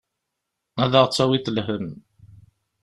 [0.83, 1.89] Ad aɣ-d-tawiḍ lhemm.